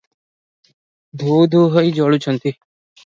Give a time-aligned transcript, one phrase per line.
[1.23, 2.57] ଧୂ-ଧୂ ହୋଇ ଜଳୁଛନ୍ତି।